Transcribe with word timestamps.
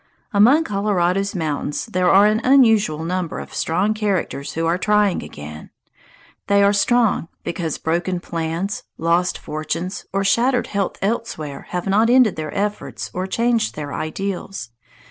Among 0.33 0.63
Colorado's 0.63 1.35
mountains 1.35 1.85
there 1.85 2.09
are 2.09 2.25
an 2.25 2.41
unusual 2.43 3.03
number 3.03 3.37
of 3.39 3.53
strong 3.53 3.93
characters 3.93 4.53
who 4.53 4.65
are 4.65 4.79
trying 4.79 5.21
again. 5.21 5.69
They 6.47 6.63
are 6.63 6.73
strong 6.73 7.27
because 7.43 7.77
broken 7.77 8.19
plans, 8.19 8.81
lost 8.97 9.37
fortunes, 9.37 10.07
or 10.11 10.23
shattered 10.23 10.65
health 10.65 10.97
elsewhere 11.03 11.67
have 11.69 11.85
not 11.85 12.09
ended 12.09 12.35
their 12.35 12.51
efforts 12.57 13.11
or 13.13 13.27
changed 13.27 13.75
their 13.75 13.93
ideals. 13.93 14.71